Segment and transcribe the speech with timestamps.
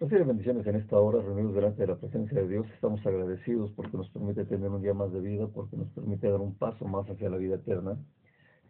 [0.00, 2.66] Recibe bendiciones en esta hora, reunidos delante de la presencia de Dios.
[2.72, 6.40] Estamos agradecidos porque nos permite tener un día más de vida, porque nos permite dar
[6.40, 7.98] un paso más hacia la vida eterna.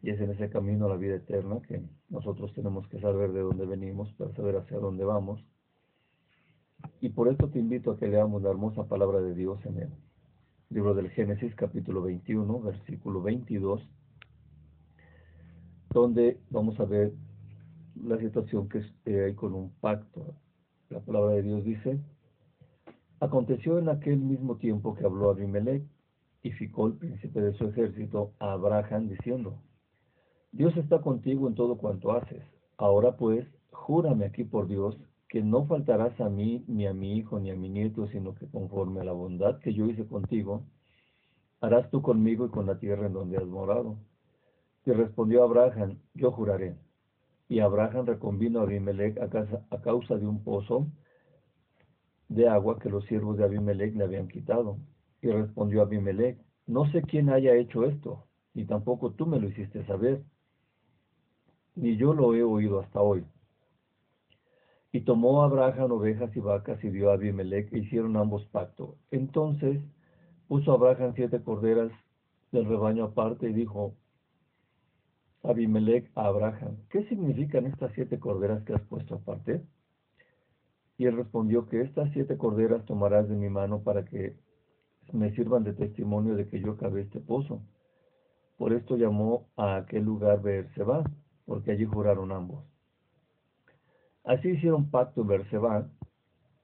[0.03, 3.43] Y es en ese camino a la vida eterna que nosotros tenemos que saber de
[3.43, 5.41] dónde venimos para saber hacia dónde vamos.
[7.01, 9.91] Y por esto te invito a que leamos la hermosa palabra de Dios en el
[10.69, 13.89] libro del Génesis, capítulo 21, versículo 22,
[15.91, 17.13] donde vamos a ver
[18.03, 20.35] la situación que hay con un pacto
[20.91, 22.01] la palabra de Dios dice,
[23.21, 25.85] aconteció en aquel mismo tiempo que habló Abimelech
[26.43, 29.63] y ficó el príncipe de su ejército a Abraham diciendo,
[30.51, 32.43] Dios está contigo en todo cuanto haces.
[32.77, 34.99] Ahora pues, júrame aquí por Dios
[35.29, 38.49] que no faltarás a mí, ni a mi hijo, ni a mi nieto, sino que
[38.49, 40.65] conforme a la bondad que yo hice contigo,
[41.61, 43.97] harás tú conmigo y con la tierra en donde has morado.
[44.85, 46.75] Y respondió Abraham, yo juraré.
[47.51, 50.87] Y Abraham reconvino a Abimelech a, causa de un pozo
[52.29, 54.79] de agua que los siervos de Abimelech le habían quitado.
[55.21, 59.85] Y respondió Abimelech, no sé quién haya hecho esto, ni tampoco tú me lo hiciste
[59.87, 60.23] saber,
[61.75, 63.25] ni yo lo he oído hasta hoy.
[64.93, 68.95] Y tomó Abraham ovejas y vacas y dio a Abimelech e hicieron ambos pacto.
[69.11, 69.81] Entonces
[70.47, 71.91] puso Abraham siete corderas
[72.53, 73.97] del rebaño aparte y dijo,
[75.43, 79.63] Abimelech a Abraham, ¿qué significan estas siete corderas que has puesto aparte?
[80.99, 84.37] Y él respondió que estas siete corderas tomarás de mi mano para que
[85.13, 87.63] me sirvan de testimonio de que yo cavé este pozo.
[88.59, 91.05] Por esto llamó a aquel lugar Beerseba,
[91.47, 92.65] porque allí juraron ambos.
[94.25, 95.89] Así hicieron pacto en Beerseba,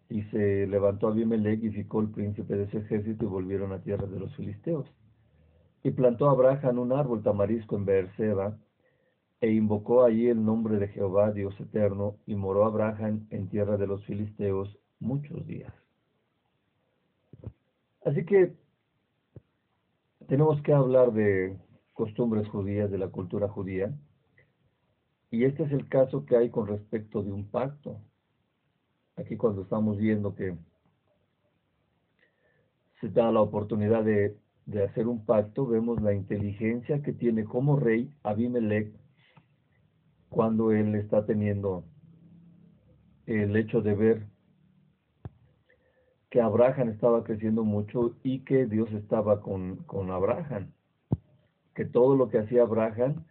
[0.08, 4.06] y se levantó Abimelech y ficó el príncipe de ese ejército y volvieron a tierra
[4.06, 4.86] de los filisteos.
[5.82, 8.56] Y plantó Abraham un árbol tamarisco en Beerseba,
[9.40, 13.86] e invocó allí el nombre de Jehová, Dios eterno, y moró Abraham en tierra de
[13.86, 15.72] los filisteos muchos días.
[18.04, 18.54] Así que
[20.26, 21.56] tenemos que hablar de
[21.92, 23.92] costumbres judías, de la cultura judía,
[25.30, 28.00] y este es el caso que hay con respecto de un pacto.
[29.16, 30.56] Aquí cuando estamos viendo que
[33.00, 37.76] se da la oportunidad de, de hacer un pacto, vemos la inteligencia que tiene como
[37.76, 38.94] rey Abimelech
[40.28, 41.84] cuando él está teniendo
[43.26, 44.26] el hecho de ver
[46.30, 50.72] que Abraham estaba creciendo mucho y que Dios estaba con, con Abraham,
[51.74, 53.24] que todo lo que hacía Abraham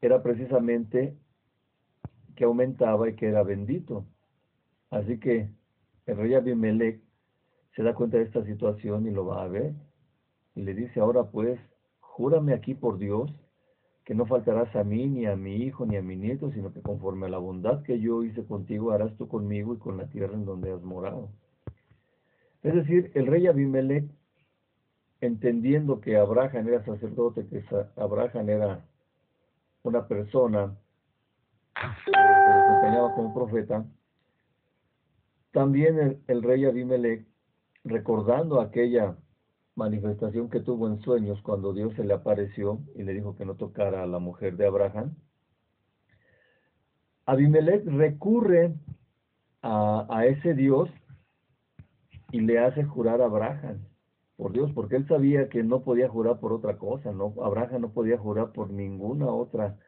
[0.00, 1.16] era precisamente
[2.34, 4.04] que aumentaba y que era bendito.
[4.90, 5.48] Así que
[6.06, 7.00] el rey Abimelech
[7.74, 9.72] se da cuenta de esta situación y lo va a ver.
[10.54, 11.58] Y le dice, ahora pues,
[12.00, 13.32] júrame aquí por Dios
[14.04, 16.82] que no faltarás a mí, ni a mi hijo, ni a mi nieto, sino que
[16.82, 20.34] conforme a la bondad que yo hice contigo, harás tú conmigo y con la tierra
[20.34, 21.28] en donde has morado.
[22.62, 24.04] Es decir, el rey Abimelech,
[25.20, 27.64] entendiendo que Abraham era sacerdote, que
[27.96, 28.84] Abraham era
[29.84, 30.76] una persona
[31.74, 33.84] que se desempeñaba como profeta,
[35.52, 37.24] también el, el rey Abimelech,
[37.84, 39.16] recordando aquella
[39.74, 43.54] manifestación que tuvo en sueños cuando Dios se le apareció y le dijo que no
[43.54, 45.14] tocara a la mujer de Abraham,
[47.24, 48.74] Abimelech recurre
[49.62, 50.90] a, ese Dios
[52.32, 53.86] y le hace jurar a Abraham
[54.36, 57.92] por Dios, porque él sabía que no podía jurar por otra cosa, no Abraham no
[57.92, 59.78] podía jurar por ninguna otra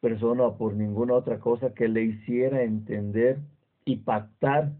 [0.00, 3.38] persona o por ninguna otra cosa que le hiciera entender
[3.84, 4.72] y pactar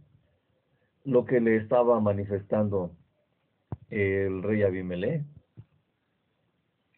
[1.05, 2.97] lo que le estaba manifestando
[3.93, 5.23] el rey Abimelech.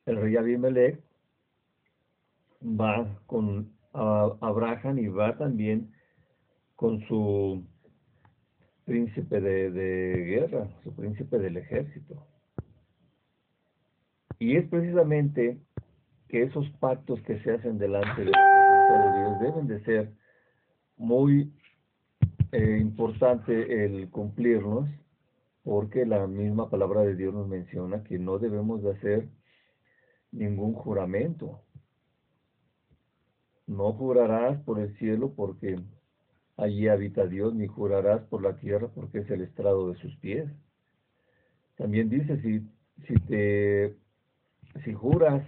[0.06, 1.00] El rey Abimelech
[2.62, 5.93] va con Abraham y va también
[6.77, 7.65] con su
[8.84, 12.25] príncipe de, guerra, su príncipe del ejército.
[14.38, 15.59] Y es precisamente
[16.28, 20.12] que esos pactos que se hacen delante de Dios deben de ser
[20.97, 21.53] muy
[22.53, 24.89] eh, importante el cumplirlos
[25.65, 29.28] porque la misma palabra de Dios nos menciona que no debemos de hacer
[30.31, 31.63] ningún juramento.
[33.66, 35.81] No jurarás por el cielo porque
[36.59, 40.51] allí habita Dios, ni jurarás por la tierra porque es el estrado de sus pies.
[41.77, 42.61] También dice, si,
[43.07, 43.97] si te,
[44.84, 45.43] si juras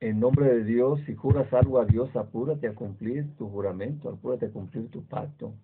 [0.00, 4.46] en nombre de Dios, si juras algo a Dios, apúrate a cumplir tu juramento, apúrate
[4.46, 5.54] a cumplir tu pacto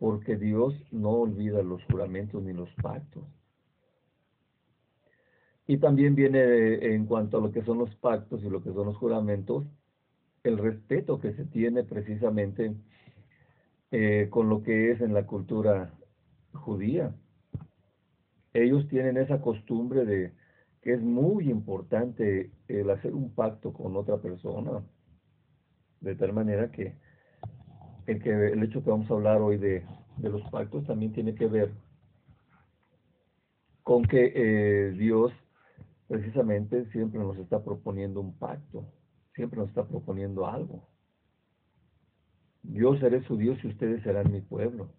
[0.00, 3.22] porque Dios no olvida los juramentos ni los pactos.
[5.66, 8.86] Y también viene en cuanto a lo que son los pactos y lo que son
[8.86, 9.66] los juramentos,
[10.42, 12.74] el respeto que se tiene precisamente
[13.90, 15.92] eh, con lo que es en la cultura
[16.54, 17.14] judía.
[18.54, 20.32] Ellos tienen esa costumbre de
[20.80, 24.82] que es muy importante el hacer un pacto con otra persona,
[26.00, 26.94] de tal manera que
[28.06, 29.84] el, que, el hecho que vamos a hablar hoy de,
[30.16, 31.72] de los pactos también tiene que ver
[33.82, 35.32] con que eh, Dios
[36.06, 38.84] precisamente siempre nos está proponiendo un pacto,
[39.34, 40.82] siempre nos está proponiendo algo.
[42.62, 44.90] Yo seré su Dios y ustedes serán mi pueblo.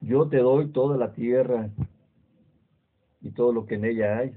[0.00, 1.70] Yo te doy toda la tierra
[3.20, 4.36] y todo lo que en ella hay.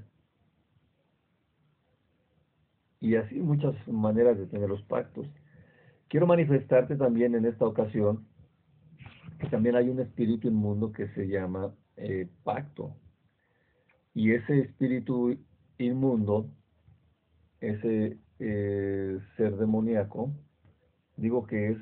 [3.00, 5.26] Y así muchas maneras de tener los pactos.
[6.16, 8.26] Quiero manifestarte también en esta ocasión
[9.38, 12.96] que también hay un espíritu inmundo que se llama eh, pacto.
[14.14, 15.36] Y ese espíritu
[15.76, 16.48] inmundo,
[17.60, 20.32] ese eh, ser demoníaco,
[21.18, 21.78] digo que es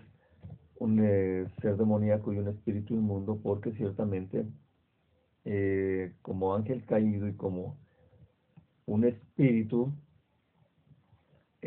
[0.80, 4.44] un eh, ser demoníaco y un espíritu inmundo porque ciertamente
[6.22, 7.78] como ángel caído y como
[8.86, 9.92] un espíritu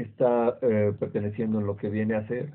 [0.02, 2.54] está perteneciendo en lo que viene a ser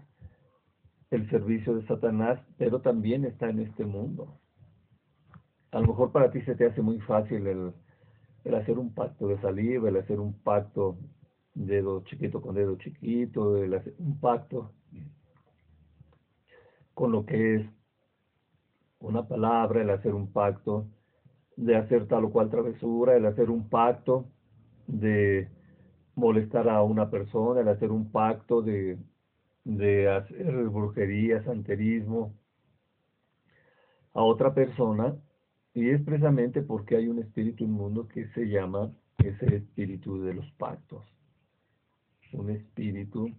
[1.11, 4.41] el servicio de Satanás, pero también está en este mundo.
[5.71, 9.41] A lo mejor para ti se te hace muy fácil el, hacer un pacto de
[9.41, 10.99] saliva, el hacer un pacto
[11.55, 14.73] dedo chiquito con dedo chiquito, el hacer un pacto
[16.95, 17.67] con lo que es
[19.01, 20.87] una palabra, el hacer un pacto
[21.57, 24.27] de hacer tal o cual travesura, el hacer un pacto
[24.87, 25.51] de
[26.15, 28.99] molestar a una persona, el hacer un pacto de
[29.65, 32.35] de hacer brujería, santerismo
[34.15, 35.17] a otra persona,
[35.75, 40.51] y es precisamente porque hay un espíritu inmundo que se llama ese espíritu de los
[40.53, 41.03] pactos.
[42.33, 43.31] Un espíritu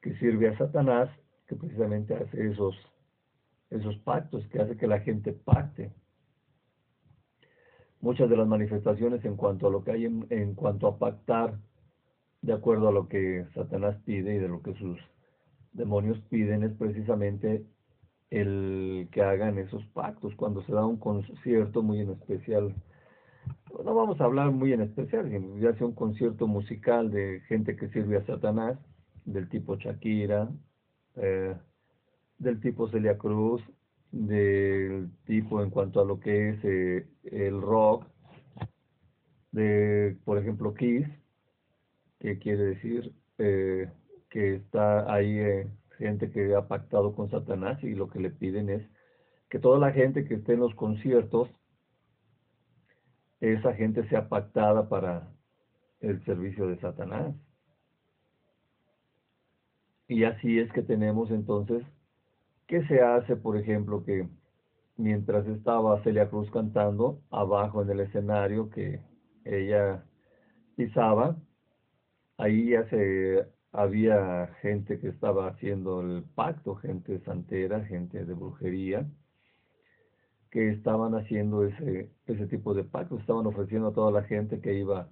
[0.00, 1.10] que sirve a Satanás,
[1.46, 2.74] que precisamente hace esos,
[3.70, 5.90] esos pactos, que hace que la gente pacte.
[8.00, 11.58] Muchas de las manifestaciones en cuanto a lo que hay en, cuanto a pactar
[12.42, 14.98] de acuerdo a lo que Satanás pide y de lo que sus
[15.72, 17.64] demonios piden, es precisamente
[18.30, 22.74] el que hagan esos pactos cuando se da un concierto muy en especial.
[23.84, 25.30] No vamos a hablar muy en especial,
[25.60, 28.78] ya sea un concierto musical de gente que sirve a Satanás,
[29.24, 30.48] del tipo Shakira,
[31.16, 31.56] eh,
[32.38, 33.62] del tipo Celia Cruz,
[34.10, 38.06] del tipo en cuanto a lo que es eh, el rock,
[39.52, 41.06] de, por ejemplo, Kiss,
[42.18, 43.90] que quiere decir eh,
[44.30, 48.68] que está ahí eh, gente que ha pactado con Satanás y lo que le piden
[48.68, 48.82] es
[49.48, 51.48] que toda la gente que esté en los conciertos,
[53.40, 55.28] esa gente sea pactada para
[56.00, 57.34] el servicio de Satanás.
[60.06, 61.84] Y así es que tenemos entonces,
[62.68, 64.28] ¿qué se hace, por ejemplo, que
[64.96, 69.00] mientras estaba Celia Cruz cantando abajo en el escenario que
[69.44, 70.04] ella
[70.76, 71.36] pisaba,
[72.36, 79.06] ahí ya se había gente que estaba haciendo el pacto, gente santera, gente de brujería,
[80.50, 84.74] que estaban haciendo ese, ese tipo de pacto, estaban ofreciendo a toda la gente que
[84.74, 85.08] iba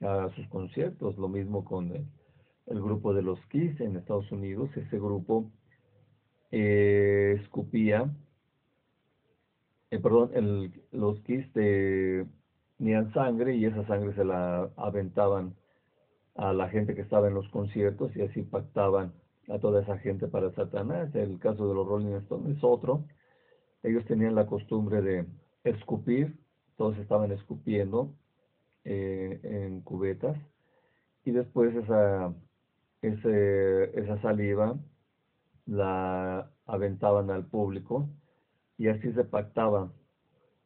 [0.00, 4.98] a sus conciertos, lo mismo con el, grupo de los Kiss en Estados Unidos, ese
[4.98, 5.50] grupo
[6.56, 8.08] eh, escupía,
[9.90, 15.56] eh, perdón, los Kiss tenían sangre y esa sangre se la aventaban
[16.36, 19.12] a la gente que estaba en los conciertos y así pactaban
[19.48, 21.12] a toda esa gente para Satanás.
[21.16, 23.04] El caso de los Rolling Stones es otro.
[23.82, 25.26] Ellos tenían la costumbre de
[25.64, 26.36] escupir,
[26.76, 28.14] todos estaban escupiendo
[28.84, 30.36] eh, en cubetas
[31.24, 32.32] y después esa
[34.22, 34.76] saliva
[35.66, 38.08] la aventaban al público
[38.78, 39.92] y así se pactaba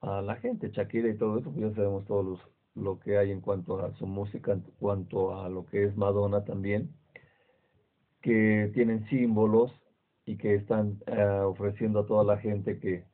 [0.01, 2.41] a la gente, Shakira y todo eso, pues ya sabemos todos los
[2.79, 6.45] lo que hay en cuanto a su música, en cuanto a lo que es Madonna
[6.45, 6.95] también,
[8.23, 9.73] que tienen símbolos
[10.25, 13.05] y que están eh, ofreciendo a toda la gente que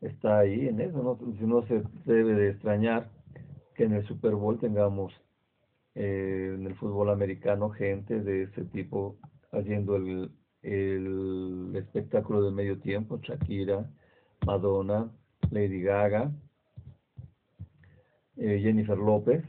[0.00, 1.02] está ahí en eso.
[1.02, 1.18] ¿no?
[1.38, 3.10] Si no se debe de extrañar
[3.74, 5.12] que en el Super Bowl tengamos
[5.94, 9.16] eh, en el fútbol americano gente de ese tipo
[9.52, 10.30] haciendo el,
[10.68, 13.88] el espectáculo de medio tiempo, Shakira,
[14.46, 15.10] Madonna,
[15.50, 16.30] Lady Gaga,
[18.36, 19.42] eh, Jennifer López,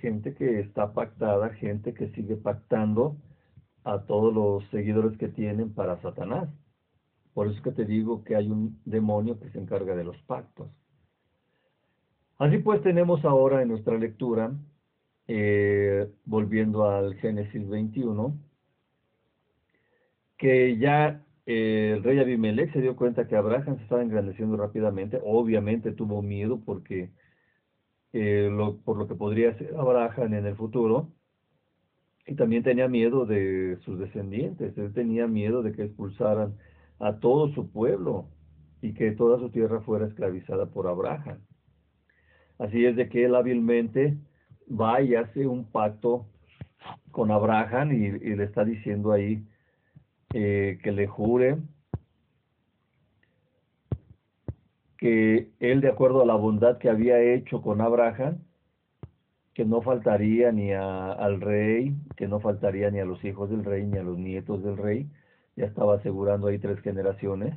[0.00, 3.16] gente que está pactada, gente que sigue pactando
[3.84, 6.48] a todos los seguidores que tienen para Satanás.
[7.34, 10.16] Por eso es que te digo que hay un demonio que se encarga de los
[10.22, 10.68] pactos.
[12.38, 14.52] Así pues tenemos ahora en nuestra lectura
[15.28, 18.34] eh, volviendo al Génesis 21,
[20.40, 25.20] que ya eh, el rey Abimelech se dio cuenta que Abraham se estaba engrandeciendo rápidamente,
[25.22, 27.10] obviamente tuvo miedo porque
[28.14, 31.12] eh, lo, por lo que podría ser Abraham en el futuro,
[32.26, 36.56] y también tenía miedo de sus descendientes, él tenía miedo de que expulsaran
[36.98, 38.28] a todo su pueblo
[38.80, 41.40] y que toda su tierra fuera esclavizada por Abraham.
[42.58, 44.16] Así es de que él hábilmente
[44.68, 46.26] va y hace un pacto
[47.10, 49.44] con Abraham y, le está diciendo ahí
[50.34, 51.58] eh, que le jure
[54.96, 58.38] que él, de acuerdo a la bondad que había hecho con Abraham,
[59.54, 63.86] que no faltaría ni al rey, que no faltaría ni a los hijos del rey,
[63.86, 65.08] ni a los nietos del rey,
[65.56, 67.54] ya estaba asegurando ahí tres generaciones,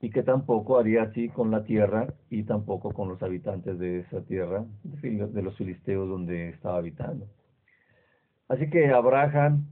[0.00, 4.22] y que tampoco haría así con la tierra y tampoco con los habitantes de esa
[4.22, 7.26] tierra, de los filisteos donde estaba habitando.
[8.48, 9.66] Así que Abraham,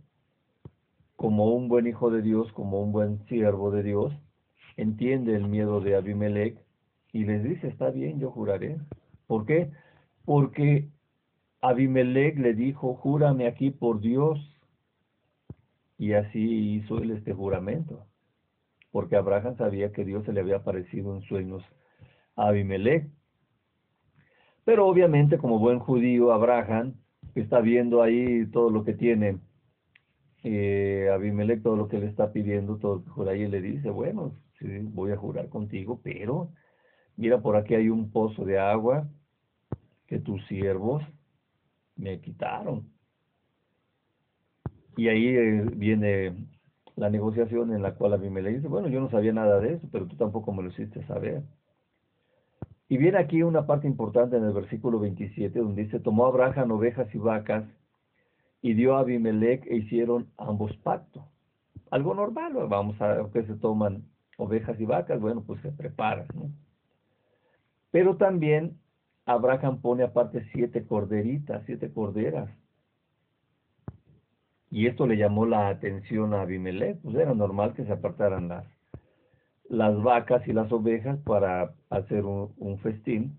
[1.24, 4.12] como un buen hijo de Dios, como un buen siervo de Dios,
[4.76, 6.58] entiende el miedo de Abimelech
[7.14, 8.76] y les dice, está bien, yo juraré.
[9.26, 9.70] ¿Por qué?
[10.26, 10.90] Porque
[11.62, 14.38] Abimelech le dijo, júrame aquí por Dios.
[15.96, 18.04] Y así hizo él este juramento
[18.90, 21.64] porque Abraham sabía que Dios se le había aparecido en sueños
[22.36, 23.08] a Abimelech.
[24.66, 26.96] Pero obviamente como buen judío, Abraham
[27.34, 29.38] está viendo ahí todo lo que tiene
[30.44, 33.90] eh, Abimelech, todo lo que le está pidiendo, todo lo que jura y le dice,
[33.90, 36.50] bueno, sí, voy a jurar contigo, pero
[37.16, 39.08] mira, por aquí hay un pozo de agua
[40.06, 41.02] que tus siervos
[41.96, 42.92] me quitaron.
[44.96, 46.34] Y ahí eh, viene
[46.96, 50.06] la negociación en la cual le dice, bueno, yo no sabía nada de eso, pero
[50.06, 51.42] tú tampoco me lo hiciste saber.
[52.88, 57.12] Y viene aquí una parte importante en el versículo 27, donde dice, tomó Abraham ovejas
[57.14, 57.64] y vacas,
[58.64, 61.28] y dio a Abimelech e hicieron ambos pacto.
[61.90, 64.04] Algo normal, vamos a ver que se toman
[64.38, 66.50] ovejas y vacas, bueno, pues se preparan, ¿no?
[67.90, 68.78] Pero también
[69.26, 72.48] Abraham pone aparte siete corderitas, siete corderas,
[74.70, 78.64] y esto le llamó la atención a Abimelech, pues era normal que se apartaran las,
[79.68, 83.38] las vacas y las ovejas para hacer un, festín.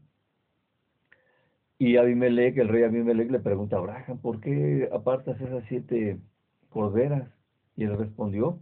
[1.77, 6.19] Y Abimelech, el rey Abimelech, le pregunta a Abraham, ¿por qué apartas esas siete
[6.69, 7.29] corderas?
[7.75, 8.59] Y él respondió,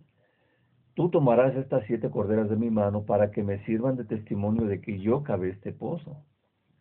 [0.96, 4.82] tú tomarás estas siete corderas de mi mano para que me sirvan de testimonio de
[4.82, 6.24] que yo cavé este pozo.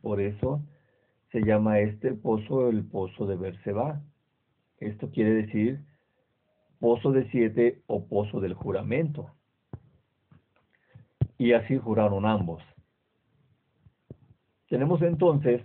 [0.01, 0.62] Por eso
[1.33, 4.03] se llama este pozo el pozo de Berseba.
[4.79, 5.85] Esto quiere decir
[6.81, 9.31] pozo de siete o pozo del juramento.
[11.37, 12.62] Y así juraron ambos.
[14.69, 15.62] Tenemos entonces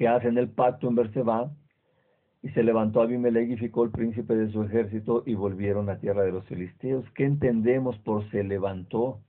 [0.00, 1.52] que hacen el pacto en Berseba
[2.42, 6.22] y se levantó Abimelech y ficó el príncipe de su ejército y volvieron a tierra
[6.22, 7.04] de los filisteos.
[7.14, 9.20] ¿Qué entendemos por se levantó?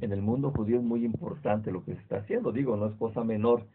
[0.00, 2.50] En el mundo judío es muy importante lo que se está haciendo.
[2.50, 3.66] Digo, no es cosa menor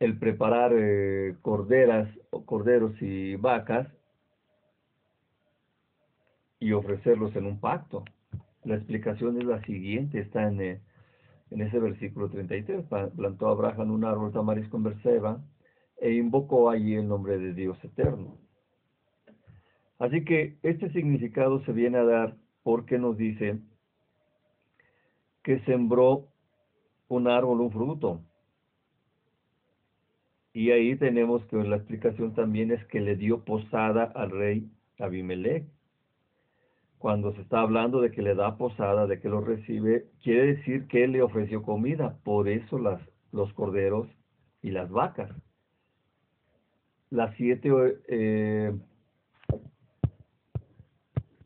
[0.00, 2.08] el preparar eh, corderas
[2.44, 3.86] corderos y vacas
[6.58, 8.02] y ofrecerlos en un pacto.
[8.64, 10.80] La explicación es la siguiente, está en, eh,
[11.50, 12.86] en ese versículo 33.
[13.16, 15.44] Plantó Abraham un árbol tamarisco en Berseba
[15.98, 18.38] e invocó allí el nombre de Dios eterno.
[19.98, 23.58] Así que este significado se viene a dar porque nos dice
[25.42, 26.28] que sembró
[27.08, 28.20] un árbol, un fruto.
[30.52, 35.66] Y ahí tenemos que la explicación también es que le dio posada al rey Abimelech.
[36.98, 40.86] Cuando se está hablando de que le da posada, de que lo recibe, quiere decir
[40.86, 42.18] que le ofreció comida.
[42.24, 43.00] Por eso las,
[43.32, 44.08] los corderos
[44.62, 45.30] y las vacas.
[47.10, 47.70] Las siete,
[48.08, 48.72] eh,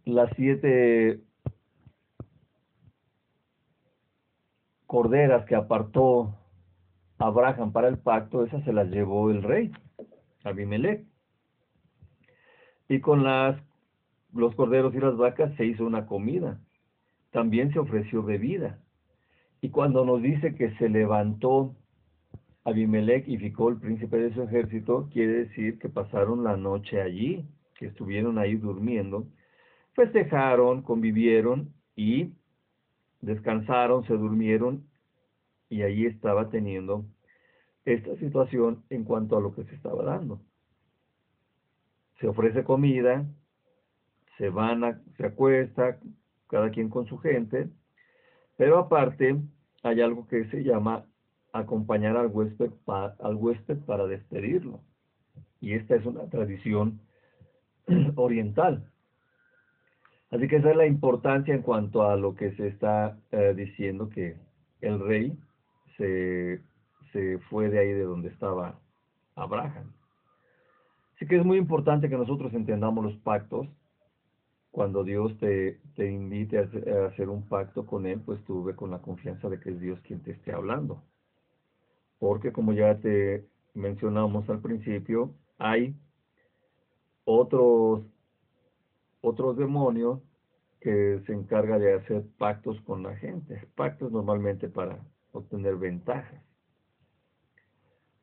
[0.04, 1.20] las siete
[4.86, 6.34] corderas que apartó
[7.18, 9.70] Abraham para el pacto, esas se las llevó el rey,
[10.42, 11.04] Abimelech.
[12.88, 13.60] Y con las,
[14.32, 16.60] los corderos y las vacas se hizo una comida.
[17.30, 18.78] También se ofreció bebida.
[19.60, 21.74] Y cuando nos dice que se levantó
[22.64, 27.44] Abimelech y ficó el príncipe de su ejército, quiere decir que pasaron la noche allí,
[27.74, 29.26] que estuvieron ahí durmiendo,
[29.94, 32.32] festejaron, convivieron y
[33.20, 34.84] descansaron, se durmieron
[35.68, 37.04] y ahí estaba teniendo
[37.84, 40.40] esta situación en cuanto a lo que se estaba dando.
[42.20, 43.24] Se ofrece comida,
[44.40, 45.98] se van a, se acuesta,
[46.48, 47.68] cada quien con su gente,
[48.56, 49.36] pero aparte
[49.82, 51.04] hay algo que se llama
[51.52, 54.80] acompañar al huésped, al huésped para despedirlo.
[55.60, 57.02] Y esta es una tradición
[58.16, 58.90] oriental.
[60.30, 64.08] Así que esa es la importancia en cuanto a lo que se está eh, diciendo
[64.08, 64.38] que
[64.80, 65.38] el rey
[65.98, 66.62] se,
[67.12, 68.80] se fue de ahí de donde estaba
[69.34, 69.92] Abraham.
[71.14, 73.68] Así que es muy importante que nosotros entendamos los pactos.
[74.70, 78.90] Cuando Dios te, te invite a hacer un pacto con Él, pues tú ve con
[78.90, 81.02] la confianza de que es Dios quien te esté hablando.
[82.18, 85.96] Porque como ya te mencionamos al principio, hay
[87.24, 88.02] otros,
[89.20, 90.20] otros demonios
[90.80, 94.98] que se encarga de hacer pactos con la gente, pactos normalmente para
[95.32, 96.42] obtener ventajas.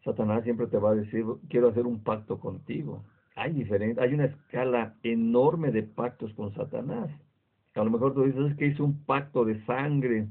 [0.03, 3.03] Satanás siempre te va a decir, quiero hacer un pacto contigo.
[3.37, 7.07] Hay diferente, hay una escala enorme de pactos con Satanás.
[7.75, 10.27] A lo mejor tú dices es que hizo un pacto de sangre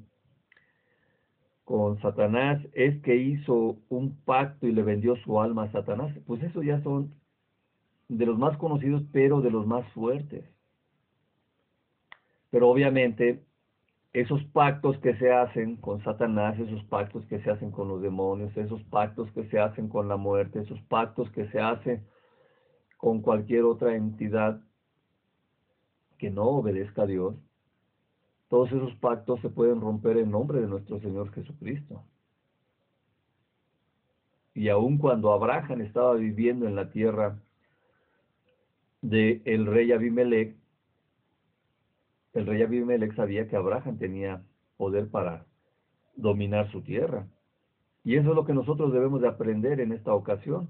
[1.64, 6.12] con Satanás, es que hizo un pacto y le vendió su alma a Satanás.
[6.26, 7.14] Pues eso ya son
[8.08, 10.44] de los más conocidos, pero de los más fuertes.
[12.50, 13.44] Pero obviamente
[14.14, 18.56] esos pactos que se hacen con Satanás, esos pactos que se hacen con los demonios,
[18.56, 22.02] esos pactos que se hacen con la muerte, esos pactos que se hacen
[23.06, 24.60] con cualquier otra entidad
[26.18, 27.36] que no obedezca a Dios,
[28.48, 32.02] todos esos pactos se pueden romper en nombre de nuestro Señor Jesucristo.
[34.54, 37.38] Y aun cuando Abraham estaba viviendo en la tierra
[39.02, 40.56] del el rey Abimelech,
[42.32, 44.42] el rey Abimelech sabía que Abraham tenía
[44.76, 45.46] poder para
[46.16, 47.28] dominar su tierra.
[48.02, 50.68] Y eso es lo que nosotros debemos de aprender en esta ocasión,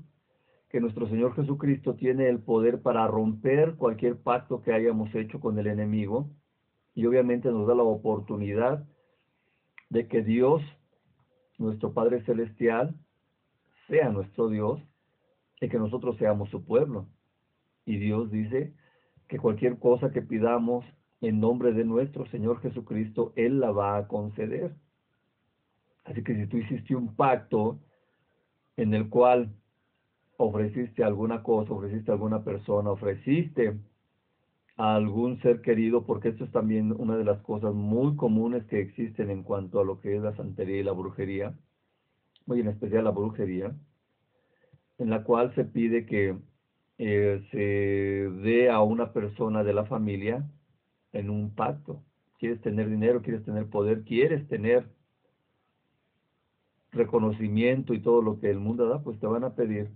[0.69, 5.59] que nuestro Señor Jesucristo tiene el poder para romper cualquier pacto que hayamos hecho con
[5.59, 6.29] el enemigo
[6.95, 8.85] y obviamente nos da la oportunidad
[9.91, 10.63] de que Dios,
[11.59, 12.95] nuestro Padre Celestial,
[13.87, 14.81] sea nuestro Dios
[15.61, 17.07] y que nosotros seamos su pueblo.
[17.85, 18.75] Y Dios dice
[19.29, 20.85] que cualquier cosa que pidamos
[21.21, 24.75] en nombre de nuestro Señor Jesucristo, Él la va a conceder.
[26.05, 27.79] Así que si tú hiciste un pacto
[28.77, 29.55] en el cual
[30.39, 33.77] ofreciste alguna cosa, ofreciste a alguna persona, ofreciste
[34.77, 38.81] a algún ser querido, porque esto es también una de las cosas muy comunes que
[38.81, 41.55] existen en cuanto a lo que es la santería y la brujería,
[42.47, 43.75] muy en especial la brujería,
[44.99, 46.37] en la cual se pide que
[46.99, 50.47] eh, se dé a una persona de la familia
[51.13, 52.03] en un pacto.
[52.39, 54.87] Quieres tener dinero, quieres tener poder, quieres tener
[56.93, 59.91] reconocimiento y todo lo que el mundo da, pues te van a pedir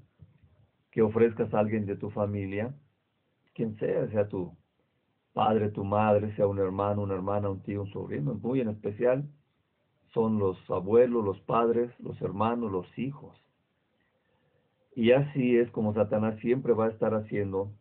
[0.90, 2.74] que ofrezcas a alguien de tu familia,
[3.54, 4.56] quien sea, sea tu
[5.32, 9.28] padre, tu madre, sea un hermano, una hermana, un tío, un sobrino, muy en especial
[10.12, 13.36] son los abuelos, los padres, los hermanos, los hijos.
[14.94, 17.72] Y así es como Satanás siempre va a estar haciendo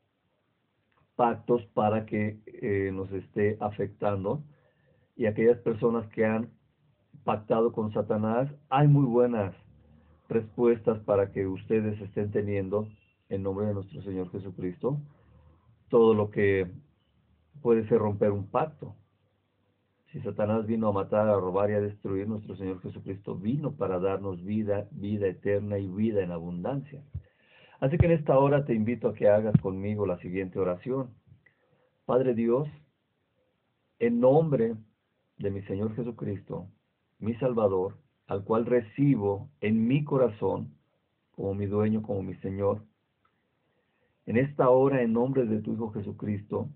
[1.16, 4.44] pactos para que eh, nos esté afectando.
[5.16, 6.50] Y aquellas personas que han
[7.24, 9.54] pactado con Satanás, hay muy buenas
[10.30, 12.88] respuestas para que ustedes estén teniendo
[13.30, 15.00] en nombre de nuestro Señor Jesucristo
[15.90, 16.68] todo lo que
[17.62, 18.96] puede ser romper un pacto.
[20.12, 24.00] Si Satanás vino a matar, a robar y a destruir, nuestro Señor Jesucristo vino para
[24.00, 27.04] darnos vida, vida eterna y vida en abundancia.
[27.80, 31.12] Así que en esta hora te invito a que hagas conmigo la siguiente oración.
[32.06, 32.68] Padre Dios,
[34.00, 34.76] en nombre
[35.38, 36.68] de mi Señor Jesucristo,
[37.20, 40.74] mi Salvador, al cual recibo en mi corazón
[41.32, 42.84] como mi dueño, como mi Señor,
[44.26, 46.70] en esta hora, en nombre de tu Hijo Jesucristo,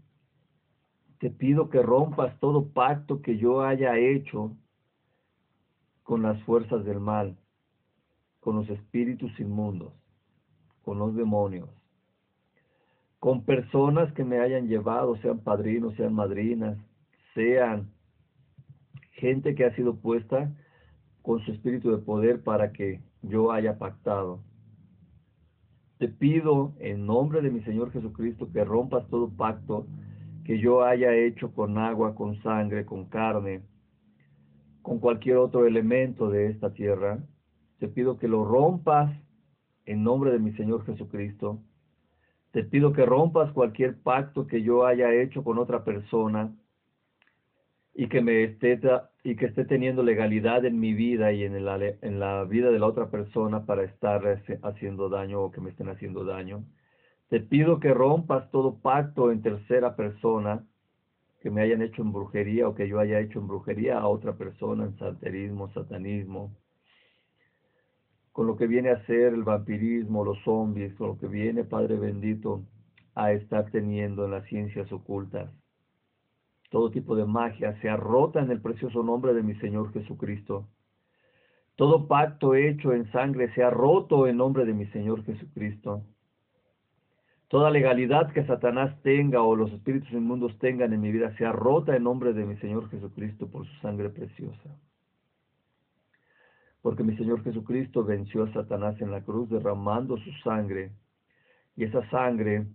[1.20, 4.56] te pido que rompas todo pacto que yo haya hecho
[6.04, 7.38] con las fuerzas del mal,
[8.40, 9.94] con los espíritus inmundos
[10.84, 11.70] con los demonios,
[13.20, 16.78] con personas que me hayan llevado, sean padrinos, sean madrinas,
[17.34, 17.90] sean
[19.12, 20.52] gente que ha sido puesta
[21.22, 24.42] con su espíritu de poder para que yo haya pactado.
[26.04, 29.88] Te pido en nombre de mi Señor Jesucristo que rompas todo pacto
[30.44, 33.62] que yo haya hecho con agua, con sangre, con carne,
[34.82, 37.24] con cualquier otro elemento de esta tierra.
[37.80, 39.16] Te pido que lo rompas
[39.86, 41.62] en nombre de mi Señor Jesucristo,
[42.52, 46.54] te pido que rompas cualquier pacto que yo haya hecho con otra persona
[47.94, 48.80] y que me esté
[49.24, 52.80] y que esté teniendo legalidad en mi vida y en la, en la vida de
[52.80, 54.22] la otra persona para estar
[54.64, 56.64] haciendo daño o que me estén haciendo daño.
[57.30, 60.66] Te pido que rompas todo pacto en tercera persona
[61.42, 64.34] que me hayan hecho en brujería o que yo haya hecho en brujería a otra
[64.34, 66.56] persona, en santerismo, satanismo,
[68.32, 71.98] con lo que viene a ser el vampirismo, los zombies, con lo que viene, Padre
[71.98, 72.64] bendito,
[73.14, 75.50] a estar teniendo en las ciencias ocultas.
[76.74, 80.66] Todo tipo de magia sea rota en el precioso nombre de mi Señor Jesucristo.
[81.76, 86.02] Todo pacto hecho en sangre sea roto en nombre de mi Señor Jesucristo.
[87.48, 91.96] Toda legalidad que Satanás tenga o los espíritus inmundos tengan en mi vida sea rota
[91.96, 94.76] en nombre de mi Señor Jesucristo por su sangre preciosa
[96.82, 100.92] porque mi Señor Jesucristo venció a Satanás en la cruz derramando su sangre,
[101.78, 102.66] y esa sangre,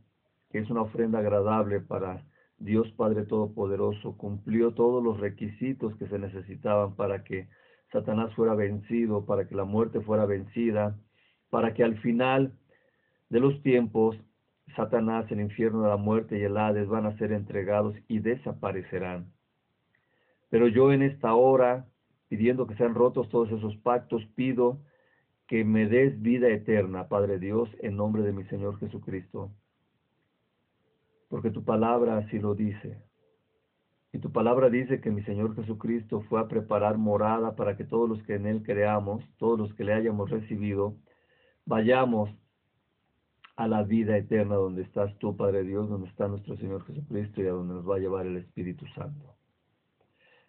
[0.51, 2.23] que es una ofrenda agradable para
[2.59, 7.49] Dios Padre Todopoderoso, cumplió todos los requisitos que se necesitaban para que
[7.93, 10.99] Satanás fuera vencido, para que la muerte fuera vencida,
[11.51, 12.53] para que al final
[13.31, 14.17] de los tiempos
[14.77, 19.33] Satanás, el infierno de la muerte y el Hades van a ser entregados y desaparecerán.
[20.51, 21.87] Pero yo en esta hora
[22.29, 24.79] pidiendo que sean rotos todos esos pactos, pido
[25.47, 29.51] que me des vida eterna, Padre Dios, en nombre de mi Señor Jesucristo.
[31.29, 33.03] Porque tu palabra así lo dice.
[34.13, 38.09] Y tu palabra dice que mi Señor Jesucristo fue a preparar morada para que todos
[38.09, 40.97] los que en Él creamos, todos los que le hayamos recibido,
[41.67, 42.31] vayamos
[43.57, 47.47] a la vida eterna donde estás tú, Padre Dios, donde está nuestro Señor Jesucristo y
[47.47, 49.35] a donde nos va a llevar el Espíritu Santo.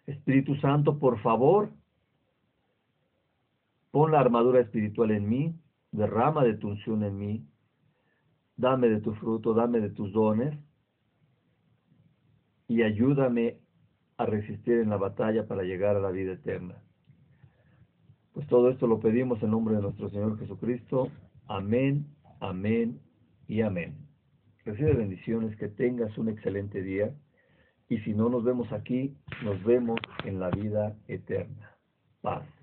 [0.06, 1.70] Espíritu Santo, por favor,
[3.90, 5.54] pon la armadura espiritual en mí,
[5.92, 7.46] derrama de tu unción en mí,
[8.56, 10.56] dame de tu fruto, dame de tus dones
[12.70, 13.56] y ayúdame
[14.16, 16.76] a resistir en la batalla para llegar a la vida eterna.
[18.32, 21.10] Pues todo esto lo pedimos en nombre de nuestro Señor Jesucristo.
[21.48, 22.06] Amén,
[22.38, 23.00] amén
[23.48, 23.96] y amén.
[24.64, 27.12] Recibe bendiciones, que tengas un excelente día.
[27.88, 31.74] Y si no nos vemos aquí, nos vemos en la vida eterna.
[32.20, 32.59] Paz.